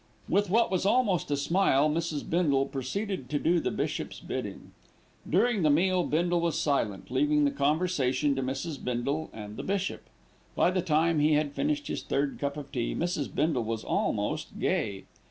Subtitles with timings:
[0.27, 2.27] With what was almost a smile, Mrs.
[2.27, 4.71] Bindle proceeded to do the bishop's bidding.
[5.29, 8.83] During the meal Bindle was silent, leaving the conversation to Mrs.
[8.83, 10.01] Bindle and the bishop.
[10.55, 13.27] By the time he had finished his third cup of tea, Mrs.
[13.31, 15.03] Bindle was almost gay.